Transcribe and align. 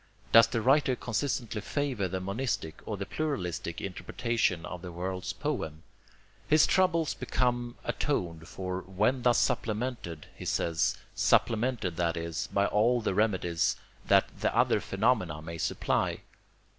Does 0.31 0.47
the 0.47 0.61
writer 0.63 0.95
consistently 0.95 1.61
favor 1.61 2.07
the 2.07 2.19
monistic, 2.19 2.81
or 2.87 2.97
the 2.97 3.05
pluralistic, 3.05 3.79
interpretation 3.79 4.65
of 4.65 4.81
the 4.81 4.91
world's 4.91 5.31
poem? 5.31 5.83
His 6.47 6.65
troubles 6.65 7.13
become 7.13 7.75
atoned 7.83 8.47
for 8.47 8.81
WHEN 8.81 9.21
THUS 9.21 9.37
SUPPLEMENTED, 9.37 10.25
he 10.35 10.45
says, 10.45 10.97
supplemented, 11.13 11.97
that 11.97 12.17
is, 12.17 12.49
by 12.51 12.65
all 12.65 13.01
the 13.01 13.13
remedies 13.13 13.75
that 14.07 14.27
THE 14.39 14.51
OTHER 14.57 14.79
PHENOMENA 14.79 15.39
may 15.43 15.59
supply. 15.59 16.21